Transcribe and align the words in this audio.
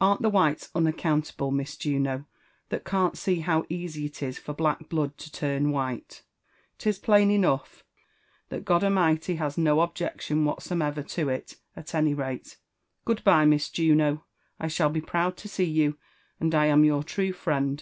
Amt 0.00 0.22
the 0.22 0.28
whites 0.30 0.68
unaccountable, 0.76 1.50
Mis 1.50 1.76
Juno, 1.76 2.24
that 2.68 2.84
cant 2.84 3.18
see 3.18 3.40
how 3.40 3.64
easy 3.68 4.04
it 4.06 4.22
is 4.22 4.38
for 4.38 4.54
black 4.54 4.88
blood 4.88 5.18
to 5.18 5.32
turn 5.32 5.72
white? 5.72 6.22
'Tis 6.78 7.00
plain 7.00 7.32
enough, 7.32 7.82
that 8.48 8.64
Goda'mlghty 8.64 9.38
has 9.38 9.58
no 9.58 9.80
objection 9.80 10.44
whaftsumeyer 10.44 11.04
to 11.08 11.28
it, 11.30 11.56
at 11.74 11.96
any 11.96 12.14
rate* 12.14 12.58
Good 13.04 13.24
by, 13.24 13.44
Mis 13.44 13.70
Juno, 13.70 14.24
I 14.60 14.68
shall 14.68 14.88
be 14.88 15.00
proud 15.00 15.36
to 15.38 15.48
see 15.48 15.64
you, 15.64 15.98
and 16.38 16.52
1 16.52 16.66
am 16.68 16.84
your 16.84 17.02
true 17.02 17.32
friend 17.32 17.80